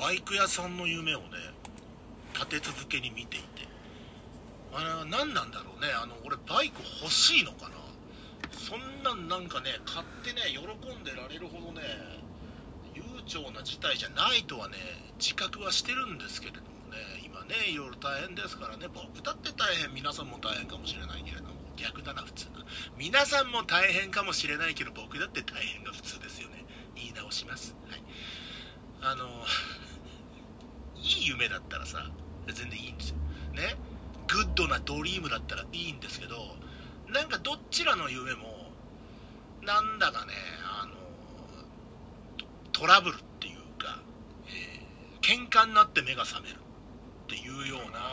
[0.00, 1.26] バイク屋さんの夢をね
[2.32, 3.68] 立て続けに見ていて。
[4.72, 5.88] あれは何なんだろうね。
[5.92, 7.76] あの俺バイク欲しいのかな。
[8.56, 11.82] そんなんなんかね買ってね喜んでられるほどね
[12.94, 14.76] 悠長な事態じゃないとはね
[15.18, 16.96] 自覚はしてるんですけれどもね。
[17.24, 18.86] 今ねいろいろ大変ですからね。
[18.88, 19.92] 僕だって大変。
[19.92, 21.60] 皆さんも大変かもしれないけれども。
[21.76, 22.64] 逆だな普通な。
[22.96, 26.64] 皆さんも大変かもしれないけど僕だって大変が普通ですよね。
[26.94, 27.74] 言い直します。
[27.88, 28.02] はい。
[29.02, 29.24] あの
[31.02, 32.10] いい夢だったらさ
[32.46, 33.16] 全然いいんですよ。
[33.54, 33.76] ね？
[34.28, 36.36] good な dream だったらいいんですけど
[37.12, 38.70] なんかどちらの夢も
[39.62, 40.32] なんだかね
[40.64, 40.92] あの
[42.72, 44.00] トラブルっていうか、
[44.46, 46.58] えー、喧嘩になって目が覚めるっ
[47.28, 48.06] ていうようなは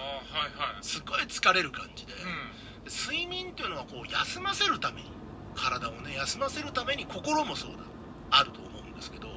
[0.48, 0.84] いはい。
[0.84, 5.12] すごい疲れる感じで、う睡眠っていうのはこう休ませるために
[5.55, 7.77] 体をね休ませるために心もそうだ
[8.32, 9.27] あると思うんですけど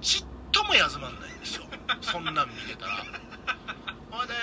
[0.00, 1.64] ちっとも休まんないんですよ。
[2.00, 3.04] そんなん見てたら。
[4.10, 4.34] ほいで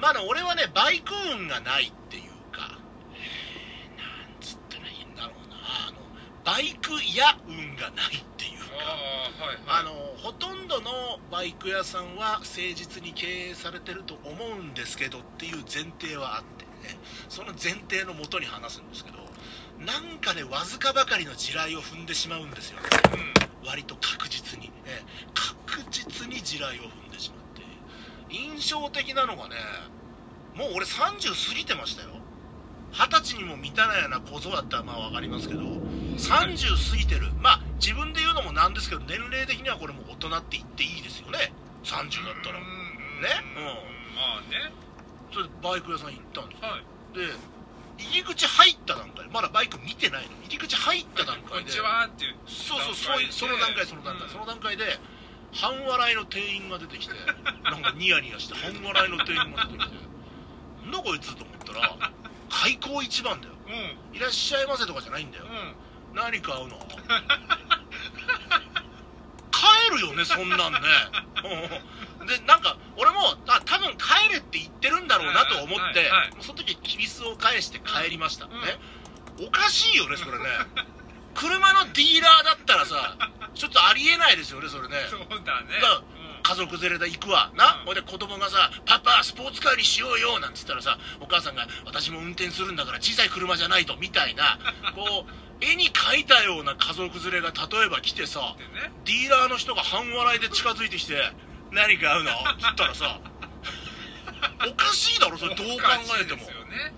[0.00, 2.78] まだ俺はねバイク運がないっていうか
[3.14, 5.56] えーなんつったらいいんだろうな。
[5.88, 5.98] あの
[6.44, 8.64] バイク屋運がないっていうか
[9.66, 16.98] あのほとんどのバイク屋さんは誠実に経営されてると思うんですけどっていう前提はあってね。
[17.28, 19.18] その前提のもとに話すんですけど
[19.84, 22.80] なんかねわずかばかりの地雷を踏んでしまうんですよ。
[22.80, 22.86] ね
[23.62, 23.68] うん。
[23.68, 25.02] 割と確実に、え
[25.34, 27.62] 確実に地雷を踏んでしまって。
[28.34, 29.56] 印象的なのがね
[30.54, 32.10] もう俺30過ぎてましたよ。
[32.92, 35.62] 二十歳にも満たないような小僧だったらまあ分かりますけど。
[35.62, 37.32] 30過ぎてる。
[37.42, 41.52] まあ自分で言うのもなんですけど年齢的にはこれもう大人って言っていいですよね。
[41.82, 42.60] 30だったら。
[42.60, 42.64] ね。
[43.56, 43.64] うん。
[44.14, 44.72] まあね。
[45.32, 46.68] それでバイク屋さん行ったんですよ。
[46.68, 46.84] はい。
[47.18, 47.32] で
[47.98, 50.30] 入り口入った段階まだバイク見てないの。
[50.44, 51.50] 入り口入った段階で。
[51.50, 54.32] こんにちはっていうそうそうそういうその段階その段階、うん。
[54.32, 54.84] その段階で
[55.52, 57.14] 半笑いの店員が出てきて
[57.64, 59.94] なんかニヤニヤして半笑いの店員が出てきて。
[60.82, 61.96] なんだこいつと思ったら
[62.50, 63.54] 開口一番だよ。
[63.66, 64.16] うん。
[64.16, 65.44] いらっしゃいませとかじゃないんだよ。
[65.46, 65.74] うん。
[66.14, 66.78] 何買うの
[69.50, 70.78] 帰るよねそんなんね。
[71.44, 76.30] うんでなんか俺もあ多分帰れって言ってるんだろうなと思って、はいはい。
[76.40, 78.58] その時キビスを返して帰りました、うんね
[79.40, 80.44] おかしいよねそれね。
[81.34, 83.16] 車のディーラーだったらさ
[83.54, 84.94] ちょっとありえないですよねそれね。
[85.10, 85.80] そうだね。
[85.82, 86.04] だん。
[86.44, 87.50] 家族連れで行くわ。
[87.56, 87.94] な、うん。
[87.94, 94.58] で子供がさ「パパスポーツカーにしようよ」なんつったらさお母さんが「私も運転するんだから小さい車じゃないと」みたいな
[94.94, 98.92] こう絵に描いたような家族連れが例えば来てさでね。
[99.04, 101.32] ディーラーの人が半笑いで近づいてきて
[101.74, 103.20] 「何買うの?」っつったらさ
[104.68, 105.54] おかしいだろそれ。
[105.54, 105.88] どう考
[106.20, 106.42] えても。
[106.42, 106.94] ね。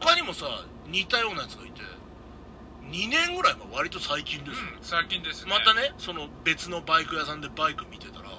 [0.00, 1.82] 他にもさ似たようなやつがいて
[2.90, 5.50] 2年ぐらい前割と最近ですよ、うん最近ですね。
[5.50, 8.30] またねその別のバイク屋さんでバイク見てたら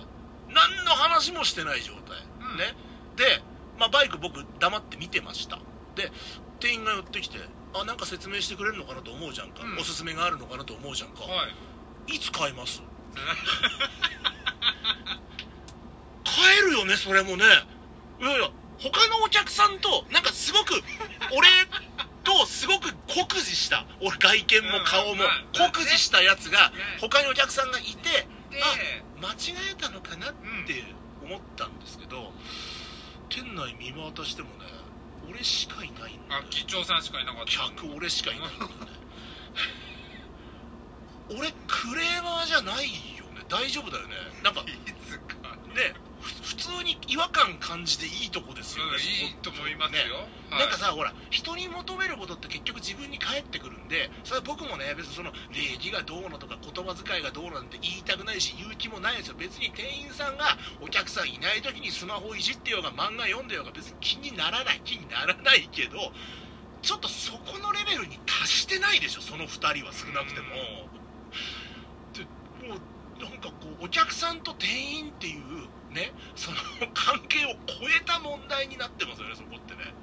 [0.50, 2.58] 何の話もしてない状態、うん。
[2.58, 2.76] ね。
[3.16, 3.42] で、
[3.78, 5.60] まあ、バイク僕黙って見てました。
[5.96, 6.12] で
[6.60, 7.38] 店員が寄ってきて
[7.74, 9.78] あなんか説明してくれるのかなと思うじゃんか、うん。
[9.78, 11.48] おすすめがあるのかなと思うじゃんか、は
[12.08, 12.16] い。
[12.16, 12.82] い、つ買います
[16.26, 17.46] 買えるよねそれもね。
[18.20, 20.74] いやいや他のお客さんとなんかすごく
[21.36, 21.48] 俺
[22.24, 23.86] とすごく酷似した。
[24.02, 25.24] 俺外見も顔も
[25.54, 26.76] 酷似したやつがね。
[27.00, 28.58] 他にお客さんがいてで
[29.22, 30.34] 間違えたのかなっ
[30.66, 30.84] て
[31.24, 32.32] 思ったんですけど
[33.30, 34.66] 店内見渡してもね
[35.30, 36.42] 俺しかいないんだよ。
[36.42, 37.52] あ機長さんしかいなかった。
[37.52, 38.76] 客俺しかいないんだよね。
[41.30, 42.86] 俺クレーマーじゃない
[43.18, 43.46] よね。
[43.48, 44.16] 大丈夫だよね。
[44.44, 44.74] なんか い
[45.08, 45.56] つか。
[45.76, 45.94] ね
[46.70, 50.60] 通に違和感感じていいとこですよね、うんいいと思いますよ、はい。
[50.62, 59.36] なんかさほら人に求めることって結局自分に返ってくるんでそれは僕もね別にその礼儀がどうのとか言葉遣いがどうなんて言いたくないし言う気もないですよ。
[59.38, 65.98] 別に店員さんがお客さんいない時にスマホいじってようが漫画読んでようが別に気にならない気にならないけど
[66.82, 69.92] ちょっとそこのレベルに達してないでしょその2人は。
[69.92, 70.48] 少なくても。
[72.14, 72.24] で
[72.68, 74.70] もうなんかこうお客さんと店
[75.00, 76.58] 員っていうねその
[76.94, 79.94] 関係を超えた問題になってますよねそこってね。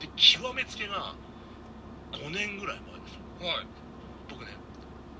[0.00, 1.14] で極めつけが
[2.12, 3.48] 5年ぐらい前ですよ。
[3.48, 3.66] はい。
[4.28, 4.52] 僕ね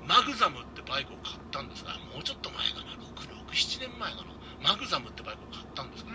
[0.07, 4.35] マグザムってバイクを買ったんですがもうちょっと前かな667年前かな。
[4.63, 6.11] マグザムってバイクを買ったんですけ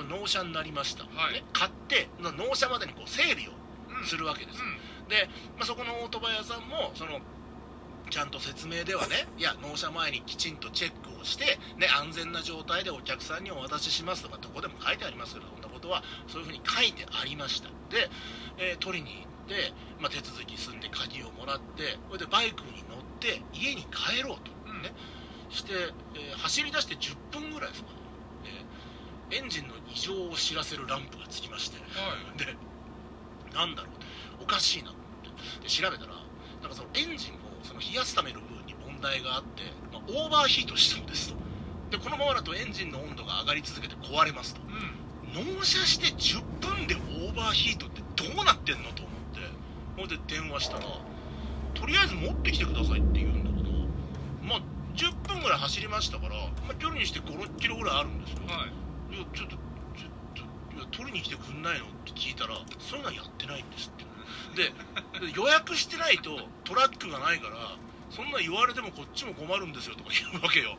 [0.00, 1.34] ど、納車になりました、はい。
[1.34, 3.52] ね買って納車までにこう整備を
[4.00, 4.06] うん。
[4.06, 5.08] するわけです、うん。
[5.08, 7.20] で、まあ、そこのオートバイ屋さんもその
[8.14, 17.70] ちゃんと説明ではねいや納車前にきちんとチェックをして、ね、安全な状態でお客さんにお渡ししますとかどこでも書いてありますけどそんなことはそういうふうに書いてありました。
[17.90, 18.06] で、
[18.58, 24.82] えー取りに行って、まあ、手続き済んで鍵をもらってそれでバイクに乗って家に帰ろうとうん。
[24.82, 24.94] ね
[25.50, 25.72] して、
[26.14, 27.98] えー走り出して10分ぐらいですかね。
[29.32, 31.82] えーエンジンの異常を知らせるランプがつきまして。
[31.98, 32.38] はい。
[32.38, 32.54] で
[33.58, 33.90] なんだろ
[34.38, 35.06] うおかしいなと思っ
[35.58, 35.66] て。
[35.66, 36.14] で調べたら
[36.62, 39.62] なんかそのエンジンをその冷やすための部分に問題があって、
[39.92, 41.36] まあ、オーバーヒートしそうですと。
[41.90, 44.60] でこのままだとエンジンの温度が上がり続けて壊れますと。
[44.62, 45.04] うん。
[45.34, 49.40] 納車して10分でオーバーヒートってどうなってんのと思って
[49.96, 50.84] ほんで電話したら
[51.74, 53.72] とりあえず持ってきてくださいって言うんだけど
[54.46, 54.62] まあ
[54.94, 58.66] 10分ぐらい走りましたから、まあ、距離にして56キロぐらいあるんですよ、は
[59.10, 59.16] い。
[59.16, 59.56] いやちょっと
[59.98, 60.42] ちょっと
[60.76, 64.04] いや取りに来てくんないのって聞いたらそういうのはやってないんですって
[64.54, 64.64] で
[65.26, 67.78] で予約してないとトラックがないから
[68.10, 70.76] そんな言われてもこっちも困るんですよとか言うわけよ。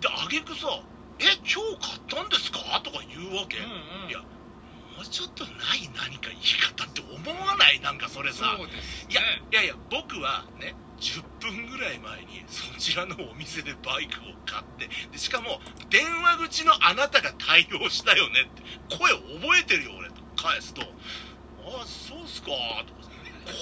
[0.00, 0.66] で挙句さ
[1.20, 3.64] 「え今日買ったんですか?」とか言うわけ、うん
[4.04, 4.08] うん。
[4.08, 7.80] いやもうちょっとない何か言い方って思わない？
[7.80, 8.56] なんかそれさ。
[8.56, 18.62] そうですいやねいやいや僕はね10分ぐらい前にそちらのお店でバイクを買ってでしかも電話口のあなたが対応したよねって
[18.96, 20.20] 声覚えてるよ俺と。
[20.36, 20.82] 返すと
[21.70, 22.50] 「ああそうっすか」
[22.86, 23.00] とか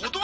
[0.03, 0.21] 子供？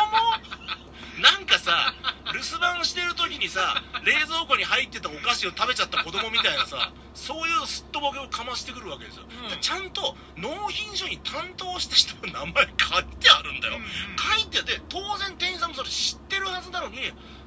[1.23, 1.95] なんかさ
[2.33, 9.49] 留守番してる時にさ冷蔵庫に入ってたお菓子を食べちゃった子供みたいなさそういうすっとぼけをかましてくるわけですよ、うん。
[9.49, 13.89] でちゃんと納品書に担当した人の名前書いてあるんだよ、うんうん。
[14.19, 16.99] 書いてて当然店員さんもそれ知ってるはずなのに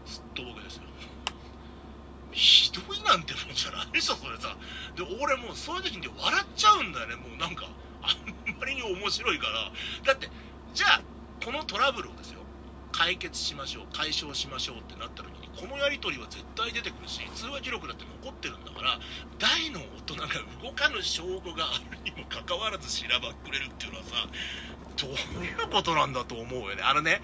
[0.05, 0.83] すっとぼけですよ。
[2.31, 4.55] ひどいなんてもんじゃないでしょそれさ。
[4.95, 7.67] で俺もうそういう時に笑っちゃうんだよねもうなんか
[8.07, 10.13] あんまりに面白いから。
[10.13, 10.31] だって
[10.73, 11.03] じゃあ
[11.43, 12.47] このトラブルをですよ。
[12.91, 18.99] 解決しましょう解消しましょうってなった時にこのやり取りは絶対出てくるし通話記録だって残ってるんだから
[19.37, 20.27] 大の大人が
[20.63, 24.15] 動かぬ証拠があるにもかかわらずしらばっくれるっていうのはさ
[24.97, 26.81] どういうことなんだと思うよね。
[26.81, 27.21] あのね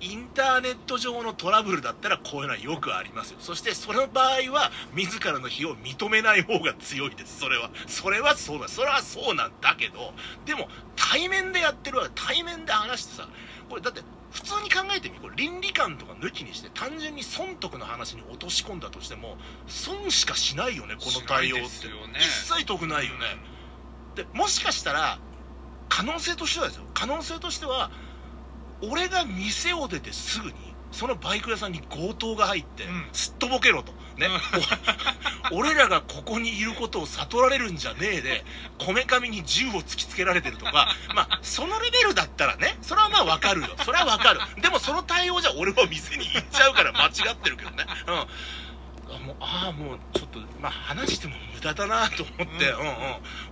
[0.00, 3.38] インターネット上のトラブルだったらこういうのはよくありますよ。
[3.40, 7.40] そしてその場合は自らの非を認めない方が強いです。
[7.40, 8.68] それはそれはそうだ。
[8.68, 10.12] それはそうなんだけど
[10.44, 13.28] でも対面でやってるわけ対面で話してさ
[13.68, 14.02] これだって
[14.32, 21.70] 普通に考えてみこれ倫理観とか抜きにして単純に損得の話に落とし込んだとしても損しかしないよねこの対応って、ね。
[22.18, 23.20] 一切得ないよね、
[24.14, 25.18] でもしかしたら
[25.88, 26.84] 可能性としてはですよ。
[26.92, 27.90] 可能性としては
[28.82, 33.04] 俺が店を出てすぐにそのバイク屋さんに強盗が入って、うん。
[33.12, 33.92] すっとぼけろと。
[34.16, 34.28] ね、
[35.52, 38.46] お 俺らがここにいることを悟られるんじゃねえで
[38.78, 40.96] こめかみに銃を突きつけられてるとか。
[41.14, 43.68] まあそのレベルだったらねそれはまあわかるよ。
[43.84, 44.40] それはわかる。
[44.62, 47.84] でもその対応じゃ俺は店に行っちゃうから間違ってるけどね。
[48.06, 48.14] うん。
[48.14, 48.26] あ
[49.26, 52.94] もうああもうちょっと、まあ、話しても無駄だなと思って、うん、うん、うん、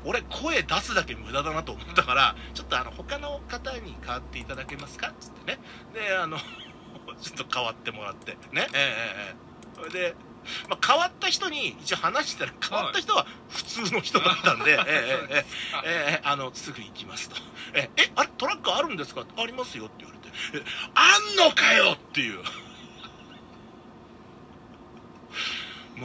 [0.05, 5.59] 俺声出すだけ無駄だなと思ったからちょっとあの他の方に代わっていただけますかっつってね
[5.93, 6.38] であの
[7.21, 9.35] ちょっと変わってもらってねええ、
[9.75, 10.15] それで、
[10.69, 15.44] まあ、変わった人に一応話したら変わった人は普通の人だったんで、はい、え、え、
[15.85, 17.37] えあのすぐ行きますと
[17.75, 20.62] 「ええあれトラックあるんですか?」ありますよ」って言われて「え
[20.94, 22.43] あんのかよ!」っていう。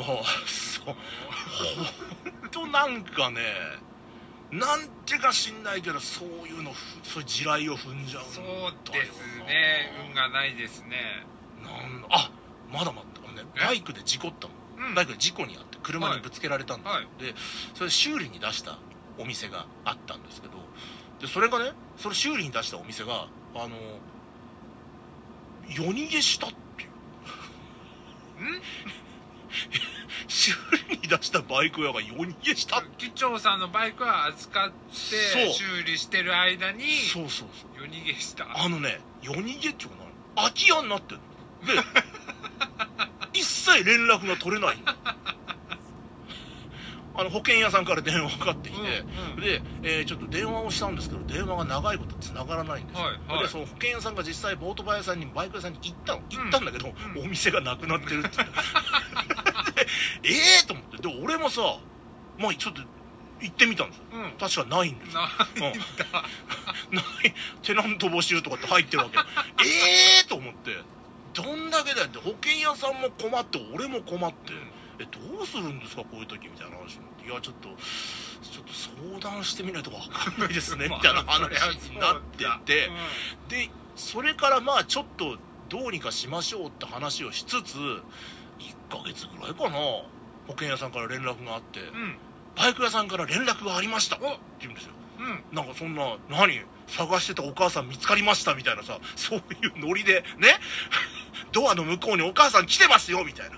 [0.05, 0.85] もうそう。
[0.85, 3.41] 本当なんかね
[4.51, 9.91] なんてか知んないけどそういうのふそういう地雷を踏んじゃうんだそようですね。
[10.07, 11.25] 運がないですね。
[11.61, 12.31] なんあ
[12.71, 13.59] まだまだあのねえ？
[13.65, 14.53] バイクで事故ったの。
[14.87, 14.95] うん。
[14.95, 17.07] バイクで事故に遭って車にぶつけられたんですよ、はい。
[17.23, 17.35] で
[17.75, 18.79] それ修理に出した
[19.17, 20.53] お店があったんですけど
[21.19, 23.75] でそれがねそれ修理に出したお店があの
[25.69, 26.89] 夜逃げしたっていう。
[28.39, 28.61] うん？
[28.61, 28.61] 修
[31.09, 37.69] 出したバイク屋が夜逃げした機長さんのバイクは預かって修理してる間にそうそうそう。
[37.81, 39.95] 夜逃げしたあのね夜逃げっていうか
[40.35, 41.73] な空き家になってるの。
[41.73, 41.81] で
[43.33, 44.77] 一切連絡が取れない。
[44.77, 44.83] の
[47.15, 49.41] あの保険屋さんから電話かかってきて、うんうん。
[49.41, 53.43] で、えーちょっと電話をしたんですけど電話が長いこと繋がらないんですよ、はいはい。
[53.43, 56.21] でその保険屋さんが実際ボートバイ屋さんにバイク屋さんに行ったの。
[56.29, 57.25] 行ったんだけど、うん。
[57.25, 59.38] お店がなくなってるって言って
[60.21, 60.97] でええと思って。
[60.97, 61.79] で俺もさ
[62.37, 62.81] まあちょっと
[63.41, 64.03] 行ってみたんですよ。
[64.13, 64.31] うん。
[64.39, 65.21] 確かないんですよ。
[65.21, 65.79] ないん。
[65.79, 66.23] だ。
[66.91, 67.33] ない。
[67.63, 69.17] テナント募集とかって入ってるわけ
[69.65, 70.77] ええと思って。
[71.33, 72.19] どんだけだよって。
[72.19, 74.53] 保険屋さんも困って俺も困って。
[74.99, 77.25] えどうするんですかこういう時みたいな話になって。
[77.25, 77.69] いやちょっと
[78.41, 82.91] ちょっと相談してみないと分かんないですね みたいな話になってて。
[83.47, 85.37] でそれからまあちょっと
[85.69, 88.01] どうにかしましょうって話をしつつ
[88.59, 89.77] 1ヶ月ぐらいかな。
[90.47, 92.01] 保険屋さんから連絡があってうん。
[92.01, 92.17] うん
[92.59, 94.91] バイク屋さんから連絡がありましたってお言うんですよ。
[95.19, 95.55] うん。
[95.55, 96.61] なんかそんな、何？
[96.87, 100.59] 探してたお母さん見つかりましたみたいなさ、 そういうノリで、ね？
[101.53, 103.57] ドアの向こうにお母さん来てますよみたいな。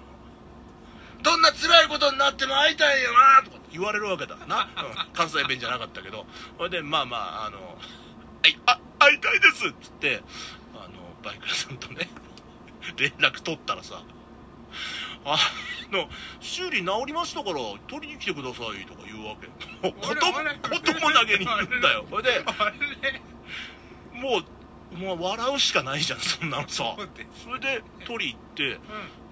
[1.24, 3.70] どんな辛いことになっても会いたいよなとかって。
[3.72, 5.14] 言われるわけだな、 うん。
[5.14, 6.28] 関西弁じゃなかったけど。
[6.58, 7.58] それでまあまああの
[8.44, 10.22] 「はいあ会いたいです」っつって
[10.76, 12.08] あのバイク屋さんとね
[12.98, 14.04] 連絡取ったらさ
[15.26, 15.38] あ
[15.92, 16.08] の
[16.40, 19.48] 修理直りましたから取りに来てくださいとか言うわけ。
[19.88, 20.26] もうこと
[20.70, 22.06] ことも投げに言うんだよ。
[22.10, 22.44] それで
[24.14, 26.96] もうもう笑うしかないじゃんそんなのさ。
[27.44, 28.80] それで取り行って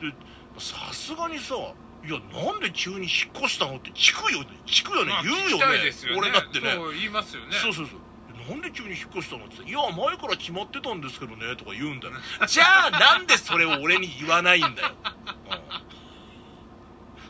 [0.03, 0.13] うん。
[0.59, 1.55] さすがにさ
[2.05, 3.07] 「いやなんで急に引っ
[3.43, 4.47] 越したの?」って聞くよね。
[4.65, 5.65] 聞くよね、まあ言うよね。
[6.17, 6.73] 俺だってね。
[6.73, 7.55] そう言いますよね。
[7.55, 7.99] そうそうそう。
[8.49, 12.13] なんで急に引っ越したのって言って「いや前から決まってたんですけどね」とか言うんだよ。
[12.47, 15.38] じゃあなんでそれを俺に言わないんだよ、うん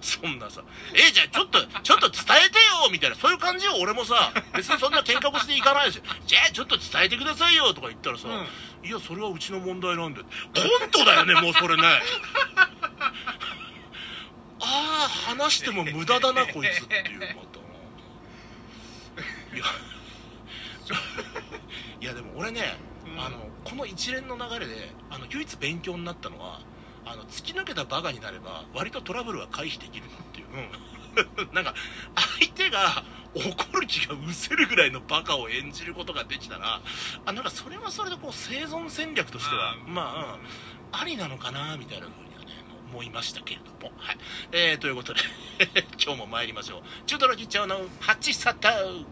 [0.01, 0.63] そんなさ
[0.95, 3.15] 「えじゃあちょっとちょっと伝えてよ」みたいな。
[3.17, 4.31] そういう感じよ俺もさ。
[4.55, 8.31] 別にそんな喧嘩腰でいかないですよ「じゃあちょっと伝えてくださいよ」とか言ったらさ、う
[8.85, 8.87] ん。
[8.87, 10.21] いやそれはうちの問題なんで。
[10.21, 11.83] コントだよねもうそれね。
[14.61, 17.59] ああ話しても無駄だなこいつっていうまた。
[19.55, 19.65] いや。
[22.01, 23.19] いやでも俺ね、うん。
[23.19, 26.61] あのこの一連の流れであの唯一勉強になったのは
[27.11, 30.47] あの突き抜けたバカになれば割とトラブルは回避できるなっていう、
[31.47, 31.73] うん、 なんか
[32.39, 36.81] 相手が怒る気が失せるぐらいのバカを演じることができたら
[37.25, 40.39] あなんかそれはそれでこう生存戦略としてはまあ、うん。
[40.91, 42.47] ありなのかなみたいな風にはね
[42.91, 43.93] 思いましたけれども。
[43.97, 44.17] はい、
[44.51, 45.21] えー、ということで
[46.03, 46.81] 今日も参りましょう。
[47.05, 49.05] 中トロ吉兆の8サター